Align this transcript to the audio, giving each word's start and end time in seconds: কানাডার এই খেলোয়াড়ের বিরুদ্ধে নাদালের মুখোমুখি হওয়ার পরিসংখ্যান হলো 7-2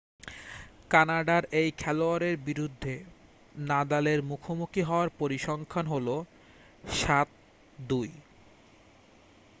কানাডার 0.89 1.43
এই 1.51 1.69
খেলোয়াড়ের 1.77 2.35
বিরুদ্ধে 2.37 2.93
নাদালের 3.67 4.19
মুখোমুখি 4.21 4.81
হওয়ার 4.81 5.09
পরিসংখ্যান 5.19 5.85
হলো 5.87 6.15
7-2 6.99 8.09